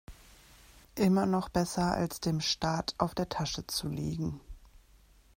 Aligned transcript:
Immer 0.95 1.27
noch 1.27 1.47
besser, 1.49 1.91
als 1.93 2.19
dem 2.19 2.41
Staat 2.41 2.95
auf 2.97 3.13
der 3.13 3.29
Tasche 3.29 3.67
zu 3.67 3.87
liegen. 3.87 4.41